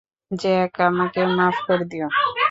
[0.31, 2.07] Jack, আমাকে মাফ করে দিও।